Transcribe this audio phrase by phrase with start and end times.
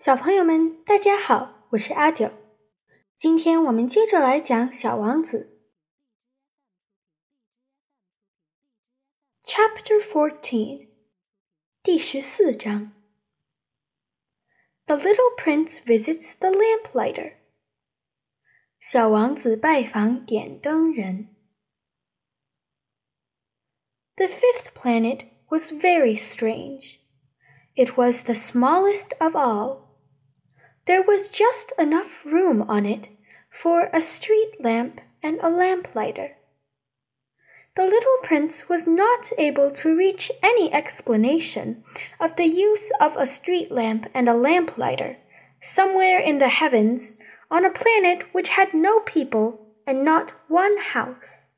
[0.00, 2.30] 小朋友们，大家好，我是阿九。
[3.16, 5.58] 今天我们接着来讲《小王子》
[9.48, 10.90] Chapter Fourteen，
[11.82, 12.92] 第十四章。
[14.84, 17.38] The little prince visits the lamplighter。
[18.78, 21.34] 小王子拜访点灯人。
[24.16, 27.00] The fifth planet was very strange.
[27.74, 29.84] It was the smallest of all.
[30.86, 33.08] There was just enough room on it
[33.50, 36.36] for a street lamp and a lamplighter.
[37.74, 41.84] The little prince was not able to reach any explanation
[42.18, 45.18] of the use of a street lamp and a lamplighter
[45.60, 47.16] somewhere in the heavens
[47.50, 51.50] on a planet which had no people and not one house.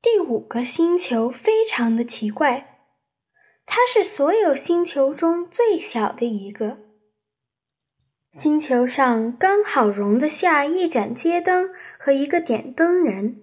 [0.00, 2.71] 第五个星球非常的奇怪。
[3.65, 6.77] 它是所有星球中最小的一个。
[8.31, 13.41] 星球上刚好容得下一盏街灯和一个点灯人。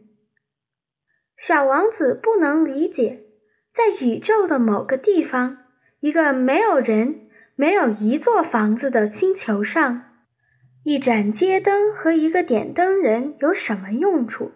[1.36, 3.24] 小王子不能理解，
[3.72, 5.58] 在宇宙的某个地方，
[6.00, 10.26] 一个没有人、没有一座房子的星球上，
[10.82, 14.52] 一盏街灯和一个点灯人有什么用处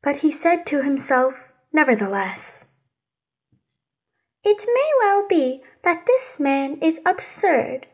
[0.00, 1.53] ？But he said to himself.
[1.74, 2.64] Nevertheless.
[4.44, 7.88] It may well be that this man is absurd,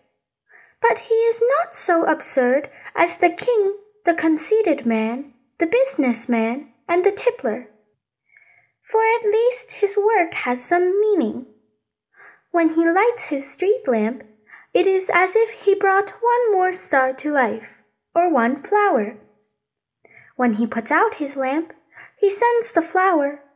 [0.83, 6.69] but he is not so absurd as the king, the conceited man, the business man,
[6.86, 7.69] and the tippler.
[8.83, 11.47] For at least his work has some meaning.
[12.51, 14.25] When he lights his street lamp,
[14.75, 17.83] it is as if he brought one more star to life,
[18.14, 19.17] or one flower.
[20.36, 21.73] When he puts out his lamp,
[22.19, 23.41] he sends the flower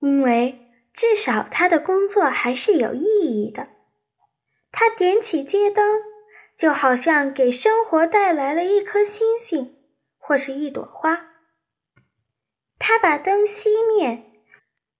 [0.00, 3.68] 因为至少他的工作还是有意义的。
[4.70, 6.02] 他点起街灯，
[6.56, 9.76] 就好像给生活带来了一颗星星，
[10.18, 11.30] 或是一朵花。
[12.78, 14.32] 他把灯熄灭，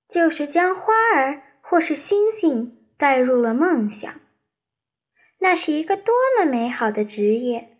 [0.08, 4.12] 就是将花儿或是星星带入了梦想。
[5.40, 7.76] 那是一个多么美好的职业！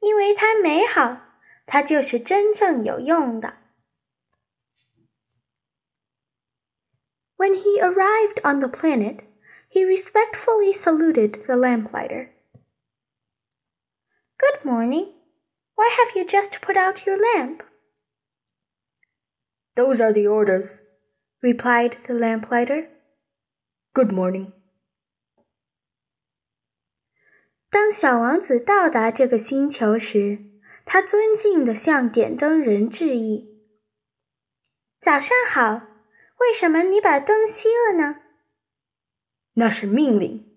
[0.00, 3.57] 因为它美好，它就是真正有用的。
[7.37, 9.21] When he arrived on the planet,
[9.67, 12.29] he respectfully saluted the lamplighter.
[14.37, 15.13] Good morning.
[15.75, 17.63] Why have you just put out your lamp?
[19.75, 20.81] Those are the orders,
[21.41, 22.89] replied the lamplighter.
[23.93, 24.53] Good morning.
[27.69, 30.39] 当小王子到达这个星球时，
[30.85, 33.49] 他尊敬地向点灯人致意。
[34.99, 35.81] 早上好，
[36.39, 38.21] ”为什么你把灯熄了呢？
[39.53, 40.49] 那是命令。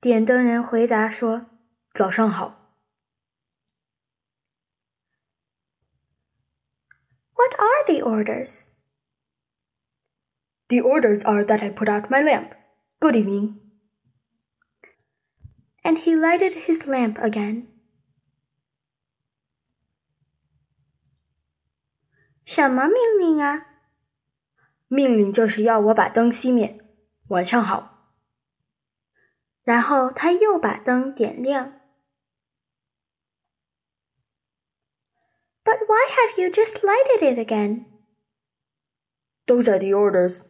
[0.00, 1.50] 点灯人回答说：“
[1.92, 2.54] 早上好。”
[7.34, 8.66] What are the orders?
[10.68, 12.52] The orders are that I put out my lamp.
[13.00, 13.60] Good evening.
[15.82, 17.68] And he lighted his lamp again.
[22.44, 23.71] 什么命令啊？
[24.92, 26.78] 命令就是要我把灯熄灭。
[27.28, 28.14] 晚上好。
[29.62, 31.80] 然后他又把灯点亮。
[35.62, 37.84] But why have you just lighted it again?
[39.46, 40.42] Those are the orders,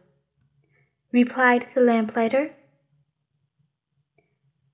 [1.11, 2.51] replied the lamplighter.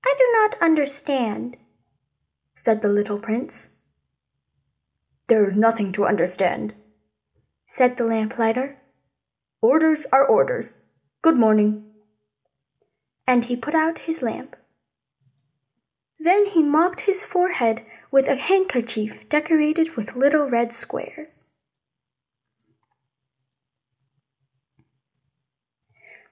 [0.04, 1.56] I do not understand,
[2.54, 3.70] said the little prince.
[5.26, 6.74] There is nothing to understand,
[7.66, 8.76] said the lamplighter.
[9.60, 10.78] Orders are orders.
[11.22, 11.84] Good morning.
[13.26, 14.54] And he put out his lamp.
[16.18, 21.46] Then he mopped his forehead with a handkerchief decorated with little red squares.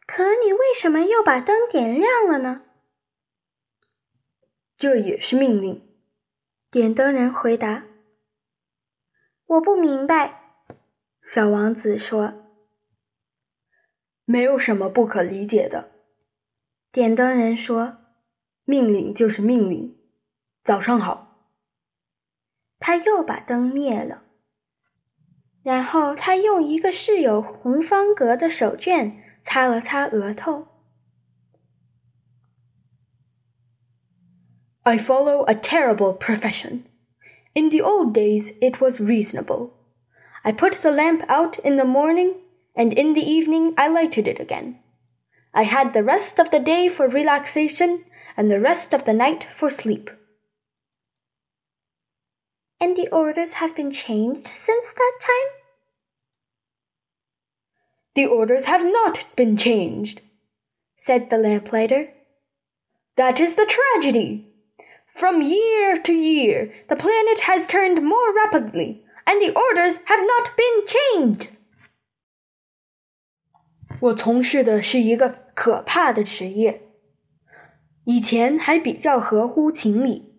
[0.07, 2.63] 可你为什么又把灯点亮了呢？
[4.77, 5.89] 这也是命令。
[6.71, 7.85] 点灯人回答：“
[9.47, 10.67] 我不明白。”
[11.25, 12.48] 小王子说。
[14.29, 15.93] 没有什么不可理解的，
[16.91, 17.97] 点灯人说：“
[18.65, 19.97] 命令就是命令。
[20.63, 21.51] 早上好。”
[22.81, 24.25] 他又把灯灭了，
[25.63, 30.69] 然后他用一个饰有红方格的手绢擦了擦额头。
[34.83, 36.83] I follow a terrible profession.
[37.55, 39.71] In the old days, it was reasonable.
[40.43, 42.35] I put the lamp out in the morning,
[42.76, 44.80] and in the evening I lighted it again.
[45.54, 48.06] I had the rest of the day for relaxation
[48.38, 50.10] and the rest of the night for sleep.
[52.80, 55.60] And the orders have been changed since that time?
[58.16, 60.22] The orders have not been changed,
[60.96, 62.14] said the lamplighter.
[63.18, 64.48] That is the tragedy.
[65.14, 70.56] From year to year, the planet has turned more rapidly, and the orders have not
[70.56, 71.50] been changed.
[74.02, 76.90] 我从事的是一个可怕的职业。
[78.06, 80.34] 以前还比较合乎情理，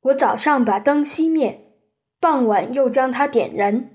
[0.00, 1.74] 我早上把灯熄灭，
[2.18, 3.90] 傍晚又将它点燃，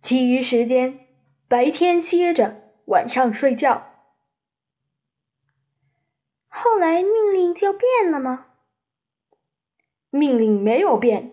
[0.00, 1.00] 其余时间
[1.48, 3.92] 白天歇着，晚上睡觉。
[6.48, 8.46] 后来命令就变了吗？
[10.10, 11.32] 命令没有变。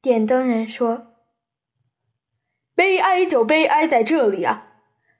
[0.00, 1.16] 点灯人说
[2.76, 4.66] ：“悲哀就悲哀在这里啊！”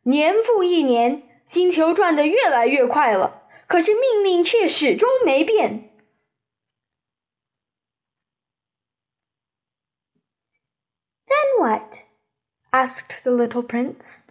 [0.08, 5.90] 年复一年，星球转得越来越快了，可是命令却始终没变。
[11.28, 12.04] Then what?
[12.72, 14.24] asked the little prince.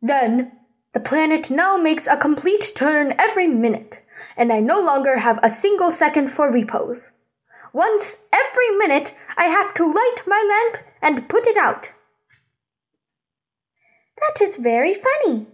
[0.00, 0.52] Then
[0.92, 4.02] the planet now makes a complete turn every minute,
[4.36, 7.10] and I no longer have a single second for repose.
[7.72, 11.90] Once every minute, I have to light my lamp and put it out.
[14.20, 15.46] That is very funny.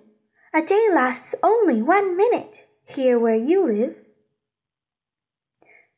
[0.52, 3.94] A day lasts only one minute here where you live.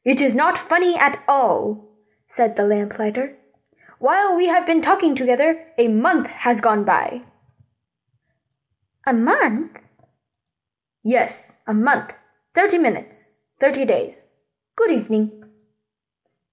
[0.05, 1.89] It is not funny at all,
[2.29, 3.37] said the lamplighter.
[3.99, 7.23] While we have been talking together, a month has gone by.
[9.07, 9.79] A month?
[11.03, 12.15] Yes, a month.
[12.55, 13.31] Thirty minutes.
[13.61, 14.27] Thirty days.
[14.77, 15.45] Good evening.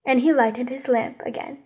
[0.05, 1.63] And he lighted his lamp again.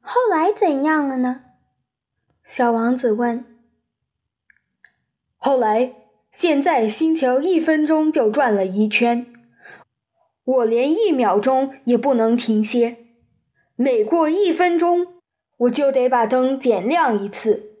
[0.00, 1.44] 后来怎样了呢？
[2.43, 3.45] 小王子问
[5.37, 5.95] ：“后来，
[6.29, 9.25] 现在星球一分钟就转了一圈，
[10.43, 12.97] 我连一秒钟也不能停歇。
[13.75, 15.21] 每过一分钟，
[15.57, 17.77] 我就得把灯点亮一次，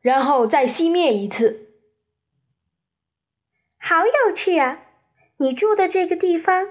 [0.00, 1.70] 然后再熄灭一次。
[3.78, 4.82] 好有趣啊！
[5.38, 6.68] 你住的这个地方，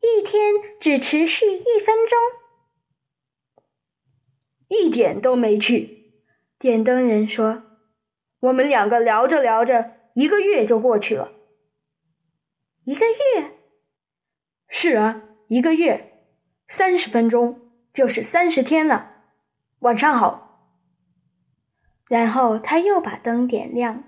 [0.00, 2.16] 一天只持续一分钟。”
[4.68, 6.22] 一点都没去，
[6.58, 7.62] 点灯人说
[8.40, 11.32] ：“我们两个聊着聊着，一个月就过去了。”
[12.84, 13.58] 一个月？
[14.68, 16.28] 是啊，一个月，
[16.68, 19.12] 三十分钟就是三十天了。
[19.80, 20.44] 晚上好。
[22.08, 24.04] 然后他又把灯点亮。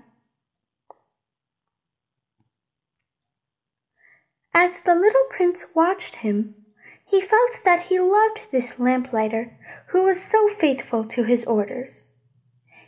[4.51, 6.58] As the little prince watched him.
[7.08, 9.56] He felt that he loved this lamplighter,
[9.88, 12.04] who was so faithful to his orders.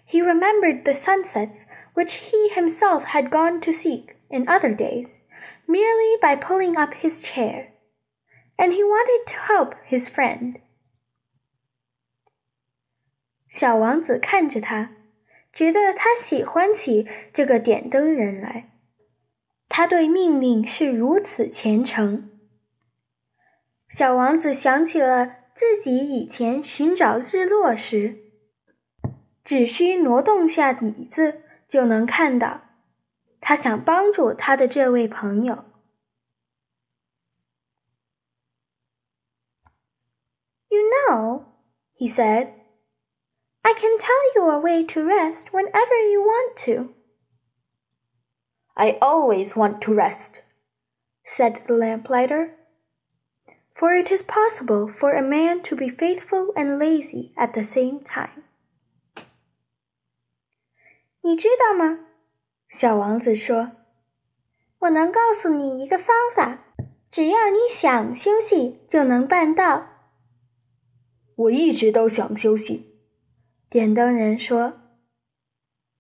[0.05, 5.22] He remembered the sunsets which he himself had gone to seek in other days,
[5.67, 7.72] merely by pulling up his chair,
[8.58, 10.60] and he wanted to help his friend.
[13.48, 14.93] 小王子看着他，
[15.53, 18.72] 觉得他喜欢起这个点灯人来。
[19.69, 22.30] 他对命令是如此虔诚。
[23.92, 28.19] 小王子想起了自己以前寻找日落时，
[29.44, 32.62] 只需挪动下椅子就能看到。
[33.42, 35.66] 他想帮助他的这位朋友。
[40.69, 41.44] You know,
[41.98, 42.54] he said,
[43.62, 46.94] I can tell you a way to rest whenever you want to.
[48.74, 50.36] I always want to rest,
[51.26, 52.52] said the lamplighter
[53.73, 58.01] for it is possible for a man to be faithful and lazy at the same
[58.04, 58.44] time.
[61.21, 61.99] 你知道吗？
[62.69, 63.71] 小王子说
[64.80, 66.66] ：“我能告诉你一个方法，
[67.09, 69.87] 只要你想休息，就能办到。”
[71.35, 72.95] 我一直都想休息，
[73.69, 74.81] 点灯人说：“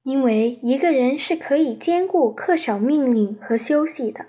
[0.03, 4.27] 因为一个人是可以兼顾恪守命令和休息的。”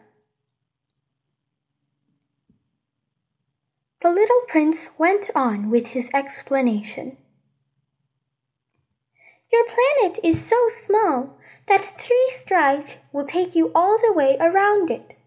[4.18, 7.18] little prince went on with his explanation.
[9.52, 14.90] Your planet is so small that three strides will take you all the way around
[14.90, 15.18] it.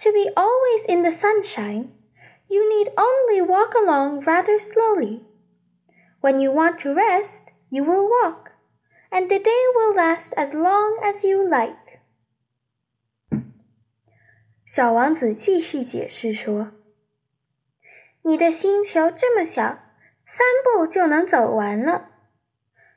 [0.00, 1.92] To be always in the sunshine,
[2.48, 5.22] you need only walk along rather slowly.
[6.20, 8.52] When you want to rest, you will walk,
[9.10, 12.00] and the day will last as long as you like.
[14.66, 16.77] 小王子继续解释说：“
[18.28, 19.78] 你的星球这么小，
[20.26, 22.10] 三步就能走完了。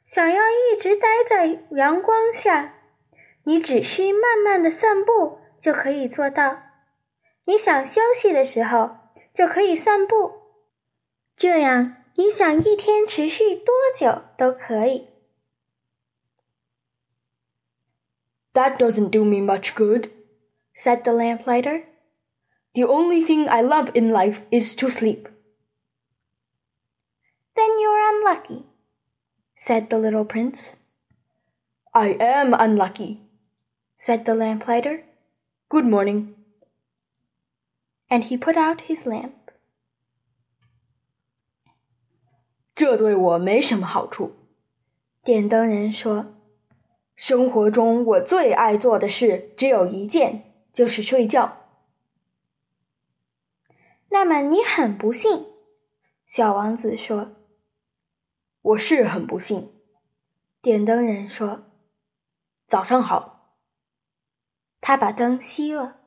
[0.05, 2.75] 想要一直待在阳光下，
[3.43, 6.59] 你只需慢慢的散步就可以做到。
[7.45, 8.97] 你想休息的时候，
[9.33, 10.33] 就可以散步。
[11.35, 15.07] 这样，你想一天持续多久都可以。”
[18.53, 20.09] That doesn't do me much good.
[20.77, 21.83] said the lamplighter.
[22.73, 25.27] The only thing I love in life is to sleep.
[27.55, 28.65] Then you're unlucky,
[29.55, 30.77] said the little prince.
[31.93, 33.21] I am unlucky,
[33.97, 35.03] said the lamplighter.
[35.69, 36.35] Good morning.
[38.09, 39.33] And he put out his lamp.
[42.75, 44.35] 这对我没什么好处，
[45.23, 46.33] 点灯人说。
[47.15, 50.43] 生活中我最爱做的事只有一件。
[50.77, 51.60] 就是睡觉。
[54.11, 55.45] ”那么你很不幸，
[56.25, 57.35] 小王子说。
[58.61, 59.73] 我是很不幸，
[60.61, 61.71] 点灯人说。
[62.67, 63.55] 早上好。
[64.81, 66.01] 他把灯熄了。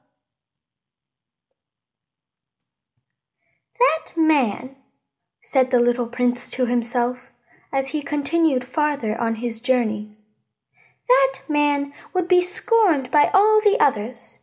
[3.79, 4.77] That man,
[5.43, 7.31] said the little prince to himself
[7.71, 10.17] as he continued farther on his journey.
[11.07, 14.41] That man would be scorned by all the others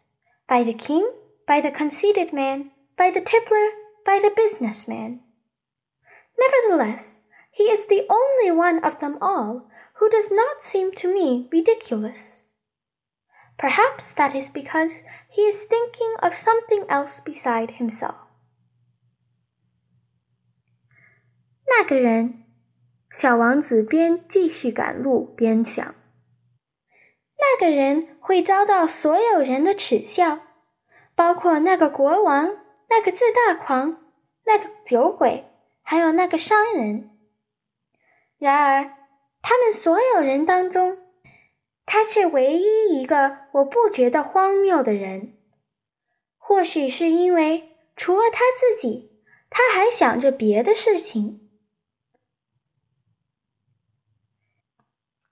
[0.47, 1.05] by the king,
[1.45, 3.69] by the conceited man, by the tippler,
[4.05, 5.21] by the business man.
[6.37, 7.21] Nevertheless,
[7.51, 12.43] he is the only one of them all who does not seem to me ridiculous.
[13.57, 18.15] Perhaps that is because he is thinking of something else beside himself.
[21.67, 22.45] 那个人，
[23.11, 25.95] 小王子边继续赶路边想。
[27.39, 30.39] 那个人会遭到所有人的耻笑，
[31.15, 32.57] 包括那个国王、
[32.91, 34.11] 那个自大狂、
[34.45, 35.45] 那个酒鬼，
[35.81, 37.17] 还有那个商人。
[38.37, 38.97] 然而，
[39.41, 40.97] 他们所有人当中，
[41.85, 45.37] 他是唯一一个我不觉得荒谬的人。
[46.37, 49.11] 或许是因为除了他自己，
[49.49, 51.49] 他还想着别的事情。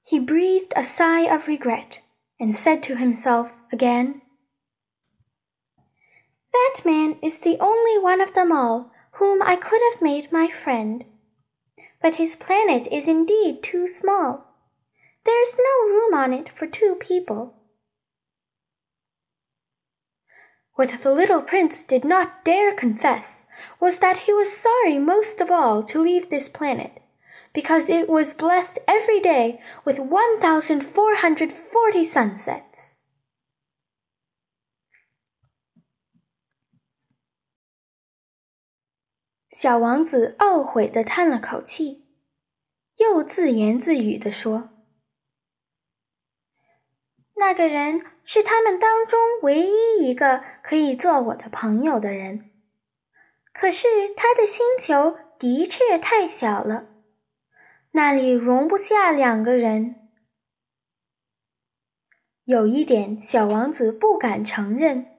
[0.03, 1.99] He breathed a sigh of regret
[2.37, 4.21] and said to himself again,
[6.52, 10.48] That man is the only one of them all whom I could have made my
[10.48, 11.04] friend.
[12.02, 14.46] But his planet is indeed too small.
[15.24, 17.54] There is no room on it for two people.
[20.74, 23.44] What the little prince did not dare confess
[23.78, 27.02] was that he was sorry most of all to leave this planet
[27.52, 32.94] because it was blessed every day with 1,440 sunsets.
[39.60, 42.06] 小王子懊悔地叹了口气，
[42.96, 44.70] 又自言自语地说
[47.36, 52.52] ：“那个人是他们当中唯一一个可以做我的朋友的人，
[53.52, 53.86] 可是
[54.16, 56.86] 他的星球的确太小了。”
[57.92, 60.08] 那里容不下两个人。
[62.44, 65.09] 有一点，小王子不敢承认。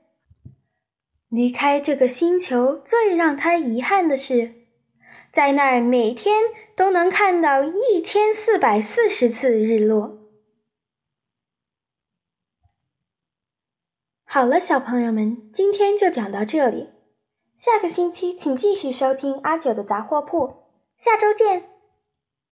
[1.31, 4.53] 离开这个星球最让他遗憾的是，
[5.31, 6.43] 在那儿每天
[6.75, 10.17] 都能看到一千四百四十次日落。
[14.25, 16.89] 好了，小朋友们，今天就讲到这里。
[17.55, 20.65] 下个星期请继续收听阿九的杂货铺。
[20.97, 21.70] 下周见。